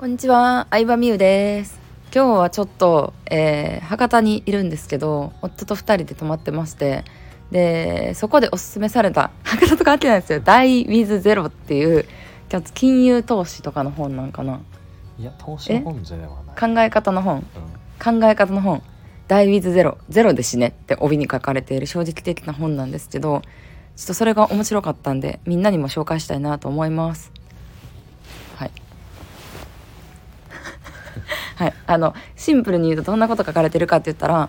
[0.00, 1.78] こんにちは、相葉美優です。
[2.04, 7.04] 今日はちょっと、えー博多にいるんですけど、夫と二人で泊まってまして、
[7.50, 12.06] で、そこでおすすめされた、 博多と関係ないですよ、ダイ・ウィズ・ゼロっていう、
[12.72, 14.60] 金融投資とかの本なんかな。
[15.18, 18.82] いや投資の本じゃない、考え方の本、うん、考え方の本、
[19.28, 23.42] ダイ・ウィズ・ゼロ、ゼロで死ねって帯に書かれている衝撃的な本なんですけど、
[23.96, 27.30] ちょっとそれが面白かったんで、みんなにも紹介したいなと思います。
[28.56, 28.70] はい。
[31.60, 34.48] はい、あのシンプルに言うとどんなこと書かれてるかって言ったら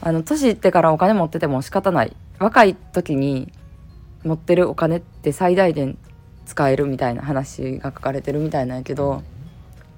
[0.00, 2.16] あの年いってからお金持ってても仕方ない。
[2.38, 3.52] 若い時に
[4.24, 5.98] 持ってるお金って最大限
[6.46, 9.22] 使えるみたいな話が書かれてるみたいなんやけど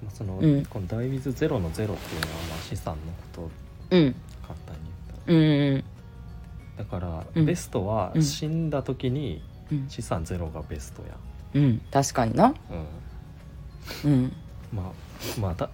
[0.03, 0.65] まあその、うん。
[0.67, 3.01] このダイビズゼロのゼロっていうのはまあ資産の
[3.35, 3.51] こ
[3.91, 4.15] とうん。
[4.43, 4.81] 簡単に
[5.29, 5.85] 言っうんうん
[6.77, 7.47] ただから、うん。
[7.47, 8.23] ベストはうん。
[8.25, 9.87] 死んだ時にうん。
[9.89, 11.15] 資産ゼロがベストや、
[11.55, 11.81] うん。
[11.93, 12.53] 確かにな。
[14.05, 14.33] うん、うん。
[14.75, 15.71] まあまあだ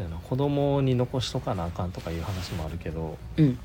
[0.00, 0.16] そうやな。
[0.16, 3.58] 子供に残しとかなあかんとかいう話もあるけどうん。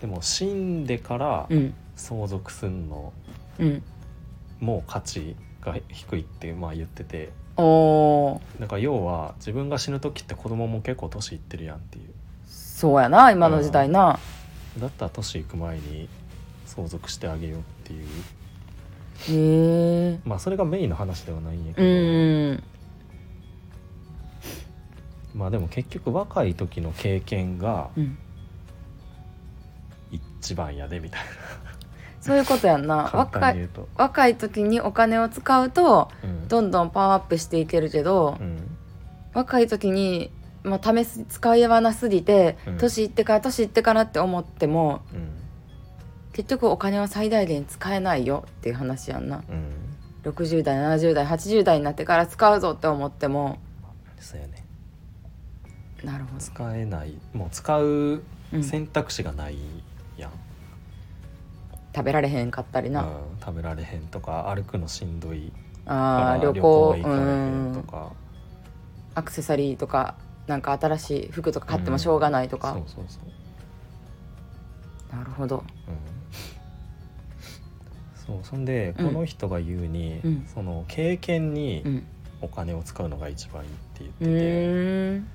[0.00, 1.74] でも死んでからうん。
[1.96, 3.12] 相続すんの
[3.58, 3.82] うん。
[4.58, 7.30] もう価値が低いってまあ言ってて。
[7.56, 12.04] だから要は自分が死ぬ時って子供も結構年いってるやんっていう。
[12.46, 14.18] そうやな今の時代な。
[14.78, 16.08] だったら年いく前に
[16.64, 18.06] 相続してあげようっていう。
[19.28, 22.62] へえまあそれがメインの話ではないんやけうど、ん
[25.34, 28.18] まあでも結局若い時の経験がうん。
[30.40, 31.20] 一番やでみたい
[32.20, 32.96] そういうことやんな。
[32.96, 36.48] な 簡若い単に言うと、若い時にお金を使うとうん。
[36.48, 38.76] どんどんパワーアップしていけるけど、うん。
[39.32, 40.30] 若い時に、
[40.62, 42.78] まあ、試す使いわなすぎて、うん。
[42.78, 45.30] 年いってから年いってからって思ってもうん。
[46.32, 49.42] 結局お金は最大限使えないよっていう話やんな。
[49.48, 50.30] うん。
[50.30, 53.58] 60代70代80代になってから使うぞって思っても。
[54.18, 54.69] そうやね
[56.04, 57.14] なるほど、使えない。
[57.32, 58.22] もう使う
[58.52, 59.56] うん選択肢がない
[60.16, 60.30] やん、
[61.94, 65.52] 食べられへんかったりな、うん食べられへんとか歩くのしんどい
[65.86, 65.90] あ
[66.40, 67.84] からー旅行行かれへんとうん。
[67.84, 68.12] か、
[69.14, 70.14] アクセサリーとか
[70.46, 73.18] なんか新しい服とか買ってもしょうがないとか、そうそうそ
[75.12, 75.16] う。
[75.16, 75.64] なるほど。
[75.88, 75.94] うん。
[78.26, 79.06] そうそんで、うん。
[79.06, 80.46] この人が言うに、うん。
[80.52, 82.06] その経験にうん。
[82.42, 85.28] お金を使うのが一番いいってう言ってて、ーん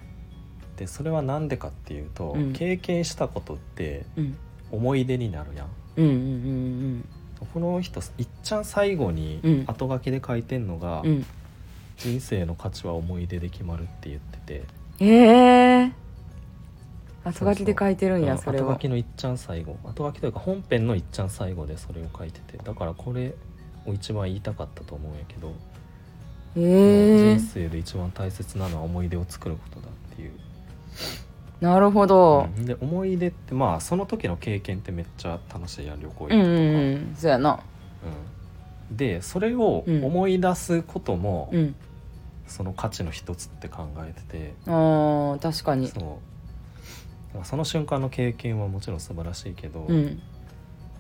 [0.78, 2.54] でそれは何でかっていうと、うん。
[2.54, 4.38] 経験したことってうん。
[4.72, 5.68] 思い出になるやん。
[5.98, 7.10] うんうん
[7.54, 9.64] この人いっちゃん最後にうん。
[9.68, 11.08] 後書きで書いてんのが、うん。
[11.08, 11.26] うん
[11.98, 14.64] 人生の価値は思い出で決まるって言ってて。
[15.00, 15.92] ええ
[17.24, 18.68] 後書きで書いてるんやうんそれは。
[18.68, 19.78] 後書きのいっちゃん最後。
[19.84, 22.58] 後書きというか本編のいっちゃん最後でそれを書いてて。
[22.58, 23.34] だからこれ
[23.86, 25.54] を一番言いたかったと思うんやけど、
[26.58, 30.32] ええ人生で一番大切なのは思い出を作ることだっていう、
[31.62, 32.48] なるほど。
[32.58, 32.66] うん。
[32.66, 36.80] で思い出ってまあその時の経験ってめっちゃ楽しいやん旅行行くとか、うんうんう
[37.12, 37.16] ん。
[37.18, 37.60] そうやな。
[38.92, 38.98] うん。
[38.98, 41.76] でそれを思い出すことも、うん。
[42.48, 45.88] その価値の一つって考えてて、あー確かに。
[45.88, 47.46] そう。
[47.46, 50.22] その瞬間の経験はもちろん素晴らしいけど、うん。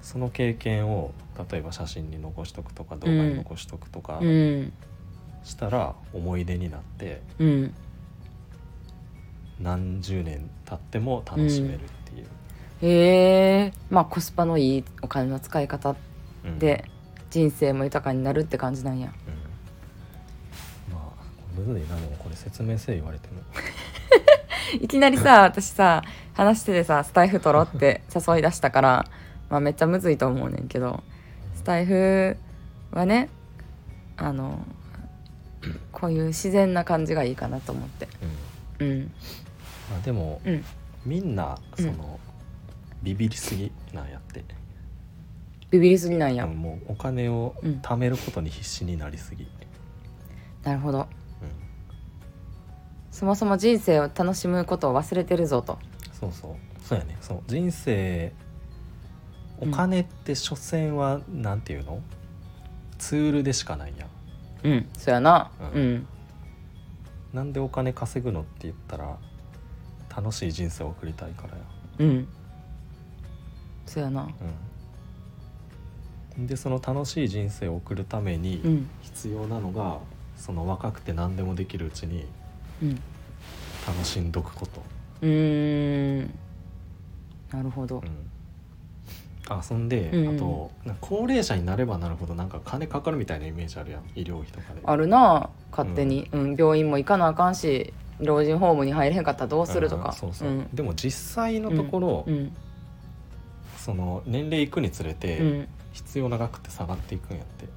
[0.01, 1.13] その経験を
[1.51, 4.73] 例えば写真に残しとくとか動画に残しとくとかうん。
[5.43, 7.73] したら思い出になってうん
[9.61, 12.27] 何十年経っても楽しめるっていう、
[12.81, 13.73] へえ。
[13.89, 15.95] まあコスパのいいお金の使い方
[16.43, 16.59] うん。
[16.59, 16.85] で
[17.29, 19.07] 人生も豊かになるって感じなんや。
[19.07, 20.93] うん。
[20.93, 21.23] まあ
[21.57, 23.41] むずいなでもこれ説明せえ言われても。
[24.81, 29.05] いきなりさ 私さ話しててさスタイフ取ろうって誘い出したから、
[29.49, 31.03] まあ、めっちゃむずいと思うねんけど
[31.55, 32.35] スタイフ
[32.91, 33.29] はね
[34.17, 34.65] あの
[35.91, 38.07] こういう自然な感じがいいかなと思って。
[38.79, 38.87] うん。
[38.87, 39.01] うん。
[39.03, 39.09] ま
[39.93, 40.63] あ、でもうん。
[41.05, 41.85] みんなうん。
[41.85, 42.19] その、
[43.03, 44.43] ビビりすぎなんやって。
[45.69, 47.79] ビビりすぎなんや、もうお金をうん。
[47.81, 49.47] 貯めることに必死になりすぎ、
[50.63, 50.99] なるほど。
[50.99, 51.07] うん。
[53.11, 55.77] そもそも人生を楽しむことを忘れてるぞと。
[56.13, 56.55] そうそう。
[56.83, 57.17] そうやね。
[57.21, 57.43] そう。
[57.47, 58.33] 人生
[59.59, 62.01] おうん金って所詮はなんていうの？
[62.97, 64.09] ツールでしかないやん。
[64.63, 64.89] うん。
[64.97, 65.51] そやな。
[65.73, 66.07] ううんん。
[67.33, 69.17] なんでお金稼ぐのって言ったら
[70.15, 71.63] 楽しい人生を送りたいからや。
[71.99, 72.27] うん。
[73.85, 74.27] そやな。
[76.37, 76.47] うん。
[76.47, 78.89] でその楽しい人生を送るためにうん。
[79.01, 79.99] 必要なのが
[80.37, 82.25] その若くて何でもできるうちに
[82.81, 82.95] うん。
[83.87, 84.81] 楽しんどくこと、
[85.21, 86.39] うーん。
[87.51, 87.97] なるほど。
[87.97, 88.11] うん。
[89.47, 90.27] あそんで、うん。
[90.27, 94.01] うんあとなんか高齢者になればなるほどなんか金かかるみたいなイメージあるやん。
[94.15, 94.81] 医療費とかで。
[94.83, 100.09] あるな勝手に、うん病院も行かなあかんし老人ホームに入れへんかったらどうするとか。
[100.09, 100.69] うんそうそう、ん。
[100.73, 102.55] でも実際のところ、うん。
[103.77, 105.67] その年齢いくにつれうてん。
[105.93, 107.67] 必要な額って下がっていくんやって、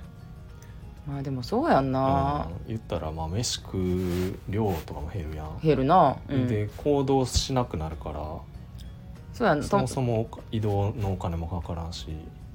[1.06, 2.66] まあでもそうやんな、うん。
[2.66, 8.20] 言ったらまあ飯食う量とかも減るやん、減るな、うん、で行動しなくなるから
[9.32, 12.08] そうやそもそも移動のお金もかからんし、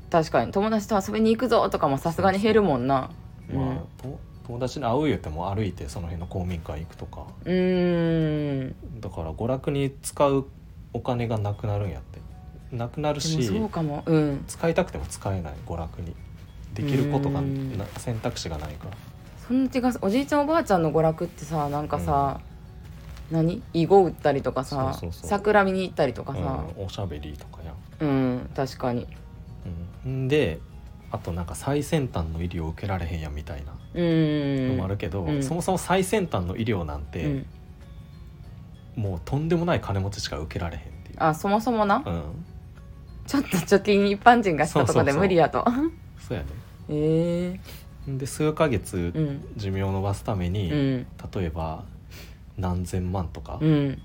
[0.09, 0.51] 確かに。
[0.51, 3.09] 友達と遊びに行くぞとかもさすがに減るもんな。
[3.49, 3.55] うん。
[3.55, 7.25] まあと友達に会う言っても歩いてその辺の公民館行くとか。
[7.45, 9.01] うーん。
[9.01, 10.45] だから娯楽に使う
[10.93, 12.19] お金がなくなるんやって。
[12.75, 14.03] なくなるしそうかも。
[14.05, 14.43] うん。
[14.47, 16.15] 使いたくても使えない娯楽に。
[16.73, 17.43] できることが
[17.97, 18.97] 選択肢がないから。
[19.47, 22.39] そんな気がすおじいちゃんおばあちゃんの娯楽ってさなんかさ、
[23.29, 23.61] 何？
[23.73, 26.65] 囲碁打ったりとかさ桜見に行ったりとかさ。
[26.77, 29.07] うん、おしゃべりとかやん、うん、確かに。
[30.05, 30.27] うん、ん。
[30.27, 30.59] で
[31.13, 33.73] あとなんか最先端の医療を受けられへんやんみたいな。
[33.93, 34.67] うーん。
[34.69, 35.43] のもあるけど、うん。
[35.43, 37.45] そもそも最先端の医療なんうて、ん、
[38.95, 42.45] もうとんでもない金持ちしか受けられへんっていう、あそもそもな、うん、
[43.27, 45.63] ちょっと貯金一般人がしたとこで無理やと。
[46.17, 46.49] そうやね
[46.89, 47.59] え
[48.07, 48.17] え。
[48.17, 49.45] で数ヶ月うん。
[49.55, 51.07] 寿命を延ばすために、うん。
[51.31, 51.83] 例えば
[52.57, 54.01] 何千万とかうん。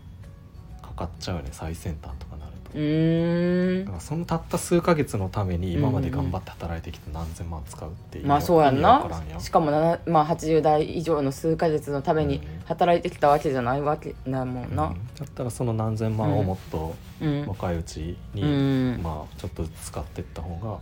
[0.82, 3.84] かかっちゃうよね最先端とかなうーん。
[3.84, 9.08] だからそのたった数ヶ月のために今まで頑張って働いてきて何千万使うっていうまあそうやんな。
[9.38, 12.42] しかもな、まあ、80代以上の数ヶ月のためにうん。
[12.68, 14.88] 働いてきたわけじゃないわけなもんな。
[14.88, 15.06] うん。
[15.16, 19.00] だったらその何千万をもっとうん、若いうちに、うん。
[19.02, 20.78] まあちょっと使っていった方が、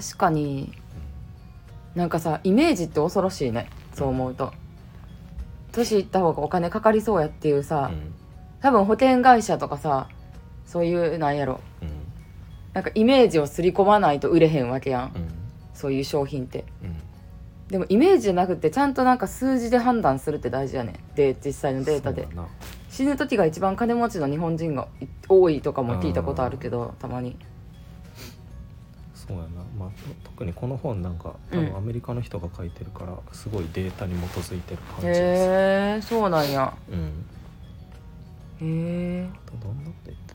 [0.00, 0.72] 確かに。
[1.94, 3.68] なんかさイメージって恐ろしいね。
[3.94, 4.52] そう思うと。
[5.72, 8.14] 年いった方がお金かかりそうやっていうさ、うん。
[8.60, 10.08] 多分保険会社とかさ
[10.72, 11.60] そういうなんやろ。
[11.82, 11.88] うん。
[12.72, 15.28] なんかイメージを刷り込まないと売れへんわけやん、うん。
[15.74, 16.64] そういう商品って。
[16.82, 16.96] うん。
[17.68, 22.26] でもイメージじゃなくてちゃんとなんか数字で判断するって大事やねで実際のデータで。
[22.88, 27.36] 死ぬ時が一番金持ちの日本人がい多いとかも聞いたことあるけどたまに。
[29.14, 29.48] そうやな、
[29.78, 31.66] まあ、と特にこの本なんか多うん。
[31.66, 35.24] 分アメリカの人が書いてるからすごいデータに基づいてる感じです、へ
[35.98, 36.74] えそうなんや。
[36.90, 37.24] うん。
[38.60, 39.28] へえ
[39.62, 40.31] どんなこと言って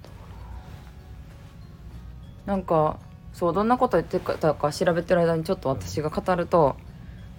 [2.48, 2.98] なんか
[3.34, 6.76] そうどんなこと言ってたか調べてる間にちょっと私が語ると、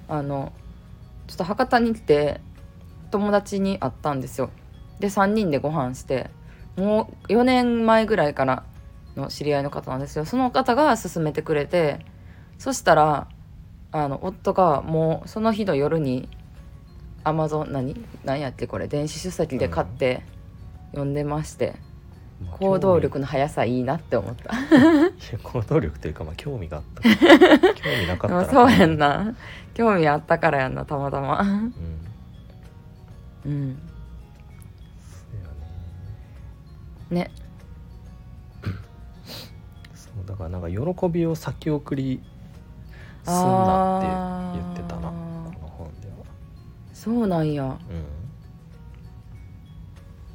[0.06, 0.52] あの
[1.26, 2.40] ちょっと博多に来て
[3.10, 4.50] 友達に会ったんですよ。
[5.00, 6.30] で3人でご飯して
[6.76, 8.64] もう4年前ぐらいから
[9.16, 10.24] の知り合いの方なんですよ。
[10.24, 12.04] その方が勧めてくれて
[12.58, 13.28] そしたら
[13.90, 16.28] あの夫がもうその日の夜に
[17.24, 17.96] アマゾン何？
[18.24, 18.86] 何やっけこれ？
[18.86, 20.22] 電子書籍で買って
[20.92, 21.74] 読んでまして、
[22.58, 24.52] 行動力の速さいいなって思った。
[25.42, 27.02] 行動力というかまあ興味があった。
[27.02, 27.10] 興
[28.00, 29.34] 味なかったでらも そうやんな。
[29.74, 31.40] 興味あったからやんなたまたま。
[31.40, 31.74] うん。
[33.44, 33.78] うん。
[35.00, 35.24] そ
[37.10, 37.24] うやね。
[37.26, 37.30] ね。
[39.94, 42.22] そうだからなんか喜びを先送り
[43.24, 43.98] すんな
[44.52, 45.12] って言ってたなこ
[45.60, 46.14] の本では。
[46.94, 47.64] そうなんや。
[47.64, 47.78] うん。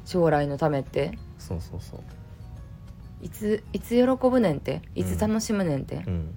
[0.04, 1.18] 将来のためって？
[1.46, 2.00] そうそうそう。
[3.22, 4.82] いついつ喜ぶねんって？
[4.94, 6.02] いつ楽しむねんって？
[6.06, 6.34] うん。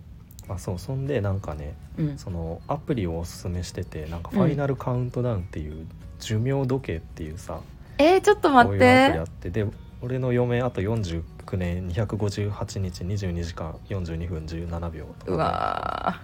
[0.49, 2.17] あそうそんでなんかねうん。
[2.17, 5.85] そのアプリをおすすめしててなんかファイナルカウントダウンっていう
[6.19, 7.59] 寿命時計っていうさ、
[7.97, 9.63] えー、ちょっとこ待っういうアプリあてって。
[9.65, 16.21] で俺の嫁あと49年258日22時間42分17秒とかでうわ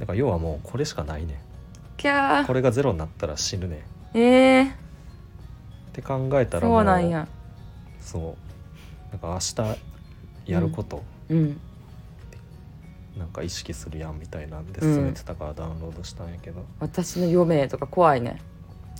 [0.00, 1.40] だから要はもうこれしかないね。
[1.96, 2.46] ーキャー。
[2.46, 3.86] これがゼロになったら死ぬね。
[4.14, 4.72] えー、っ
[5.92, 7.28] て考えたらそうなんや
[8.06, 9.10] そう。
[9.10, 9.74] なんか明
[10.46, 11.60] 日やること、うん。
[13.18, 18.40] なんか意識するやんみたいなんでうん進めてたからダウンロードしたんやけど、私の嫁とか怖いね。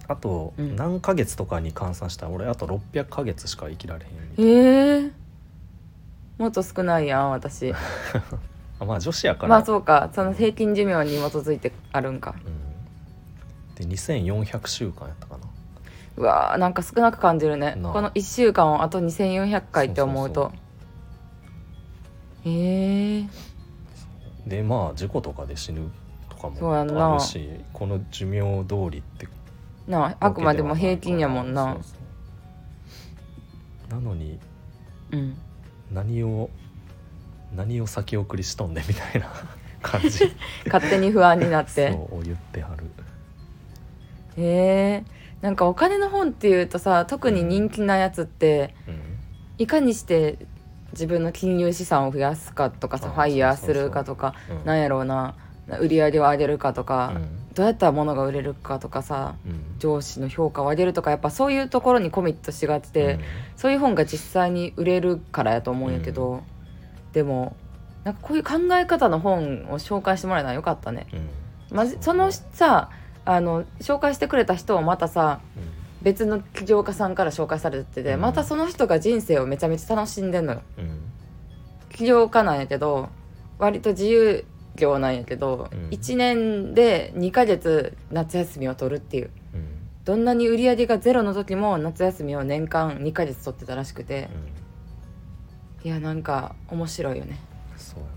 [0.09, 0.75] あとうん。
[0.77, 5.09] 何ヶ月とかに換算したら俺あと600ヶ月しか生きられへんみえたいな。
[5.09, 5.13] ー、
[6.39, 7.73] もっと少ないやん私。
[8.79, 10.11] あまあ女子やから、まあそうか。
[10.13, 12.35] その平均寿命に基づいてあるんか。
[13.79, 15.47] うん、で2400週間やったかな
[16.17, 17.75] うわーなんか少なく感じるね。
[17.77, 17.93] なあ。
[17.93, 20.53] この1週間をあと2400回って思うと。
[22.45, 23.25] へえ
[24.47, 25.91] でまあ事故とかで死ぬ
[26.29, 26.95] とかそうやんな。
[26.95, 29.29] もあるしこの寿命通りって。
[29.89, 31.75] なああくまでも平均やもんな。
[31.75, 31.95] そうそ
[33.91, 34.39] うなのに
[35.13, 35.37] うん。
[35.93, 36.51] 何を
[37.55, 39.29] 何を先送りしとんねんみたいな
[39.83, 40.33] 感じ。
[40.67, 41.93] 勝手に不安になって。
[41.93, 42.85] そう言ってはる。
[44.37, 45.05] へえ
[45.40, 49.02] なんかお金の本っていうとさ特に人気なやつってうん。
[49.59, 50.38] いかにして
[50.93, 55.35] 自分の金融資産を増やすかとかさあファイヤーするかとかうんなんやろうな
[55.81, 57.28] 売り上げを上げるかとか、うん。
[57.55, 59.78] どうやったら物が売れるかとかさうん。
[59.78, 63.21] 上司の評価を上げるとかやっぱそういうところにコミットしがちで、うん。
[63.57, 66.43] そういう本が実際に売れるからやと思うんやけど、
[67.12, 67.57] でも
[68.05, 71.09] なんかこういう考え方の本を紹介してもらえたらよかったね。
[71.12, 71.76] うん。
[71.76, 72.90] まじそのさ
[73.26, 75.40] あの紹介してくれた人をまたさ
[76.06, 78.21] 別の起業家さんから紹介されてて、うん。
[78.21, 80.62] またその人が人生をめちゃめちゃ楽しんでんのよ。
[80.78, 81.00] うん。
[81.90, 83.09] 起業家なんやけど
[83.59, 84.45] 割と自由
[84.76, 85.88] 業なんやけど、うん。
[85.88, 89.30] 1年で2ヶ月夏休みを取るっていう。
[89.54, 89.66] うん。
[90.04, 94.28] どんなに売り上げがゼロの時も夏休みを年間2ヶ月取ってたらしくて。
[95.83, 95.88] うん。
[95.88, 97.40] いやなんか面白いよね。
[97.76, 98.16] そうやな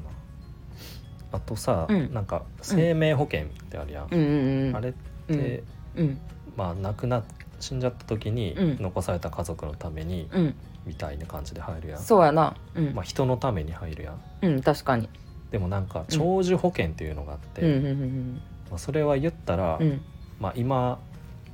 [1.32, 2.14] あとさ、うん。
[2.14, 4.20] なんか生命保険ってあるやん、うん。
[4.20, 4.94] うんうんあれっ
[5.28, 5.64] て、
[5.96, 6.20] うん。
[6.56, 7.24] まあ亡くな
[7.60, 8.78] 死んじゃった時にうん。
[8.80, 10.56] 残された家族のために、うん。
[10.86, 12.56] みたいな感じで入るやん、そうやな。
[12.74, 14.22] うん、まあ、人のために入るやん。
[14.42, 15.10] うん確かに。
[15.52, 18.42] でもなんか長寿保険っていうのがあって、うん。
[18.70, 20.02] まあ、それは言ったら、うん。
[20.40, 21.00] まあ、今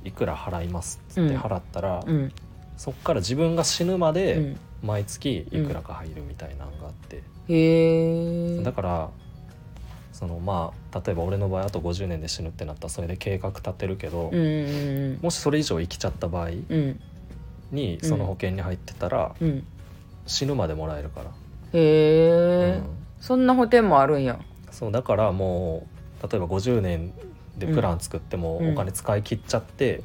[0.04, 1.36] いくら払いますってうん。
[1.36, 2.32] 払ったら、うん。
[2.76, 4.56] そっから自分が死ぬまうでん。
[4.82, 9.10] 毎月いくらか入るみたいなのがあって、へえだから
[10.18, 17.00] そのまあ例えば俺の場合あと50年で死ぬってなったらそれで計画立てるけど、うんうんもしそれ以上生きちゃった場合うん。
[17.70, 19.66] にその保険に入ってたらうん。
[20.26, 21.30] 死ぬまでもらえるから、へ
[21.74, 22.84] え、うん。
[23.20, 24.40] そんな保険もあるんや。
[24.70, 25.86] そうだからも
[26.22, 27.12] う例えば50年
[27.58, 28.72] でプラン作ってもうん。
[28.72, 30.02] お金使い切っちゃって、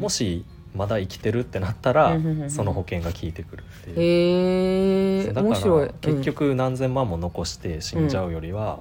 [0.00, 0.44] もし
[0.74, 2.16] まだ生きてるってなったら、
[2.48, 4.00] その保険が効いてくるっていう。
[4.00, 5.88] へえ面白い。
[5.88, 8.80] ら結局何千万も残して死んじゃうよりは、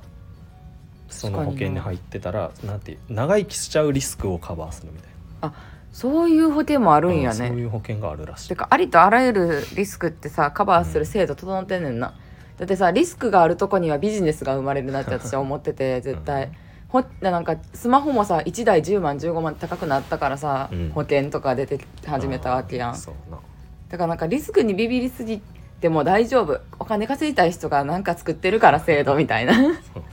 [1.11, 5.09] その保険に入ってたらなんていう長生きしちゃうリスクをカバーするみたい
[5.43, 5.51] うん
[5.91, 8.49] そういう保険もあるな、んやうんそうねいう保険があるらしい。
[8.49, 12.13] てかありとあらゆるリスクってさカバーする制度整ってんねんな、
[12.57, 16.51] だってさリスクがあるとこにはビジネスが生まれるなって私は思ってて絶対、うん
[16.91, 20.89] ほなんかスマホもさ1台10万15万高くなったからさ、うん。
[20.89, 22.89] 保険とか出て始めたわけやん。
[22.89, 23.39] あーそうな。
[23.87, 25.41] だからなんかリスクにビビりすぎ
[25.79, 26.59] ても大丈夫。
[26.79, 29.53] お金稼ぎたい人がなんか作ってるから制度みたいな。
[29.55, 30.03] そう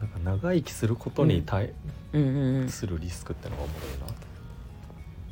[0.00, 1.72] なんか長生きすることに対
[2.12, 2.22] うん。
[2.22, 4.06] うんうんするリスクってのがおもろいな。
[4.06, 4.14] と、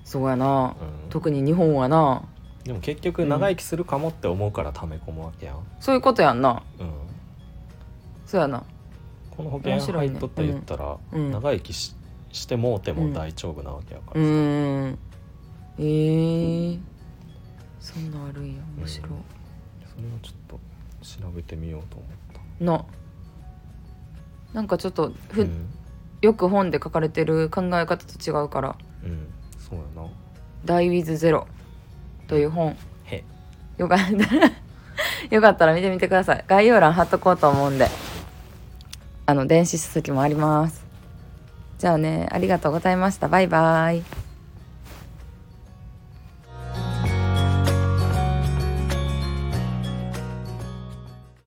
[0.05, 1.11] そうやな、うん。
[1.11, 2.23] 特に日本はな。
[2.65, 6.63] でも結局長生きするかもって思うから溜め込むわけやん、そういうことやんな。
[6.81, 6.91] うん、
[8.27, 8.65] そうやな。
[9.37, 11.33] この保険入っとって言ったら、うんうん。
[11.33, 11.95] 長生きし
[12.33, 14.99] してもうても大丈夫なわけやかうらさ、ーん。
[15.79, 16.81] えー、
[17.81, 18.63] そんなんあるんや。
[18.77, 20.59] 面白い、それをちょっと
[21.03, 22.09] 調べてみようと思っ
[22.59, 22.65] た。
[22.65, 22.85] な
[24.57, 25.69] なんかちょっとふ、うん、
[26.23, 28.77] よく本で書かれてる考え方と違うから。
[29.05, 30.09] うん、そうやな
[30.81, 31.45] 「Die with Zero」
[32.27, 32.75] という本。
[33.05, 33.23] へ。
[33.77, 34.35] よかった。
[34.35, 34.51] ら
[35.31, 36.45] よかったら見てみてください。
[36.49, 37.87] 概要欄貼っとこうと思うんで。
[39.27, 40.87] あの電子書籍もあります。
[41.77, 43.29] じゃあねありがとうございました。
[43.29, 44.16] バイバイ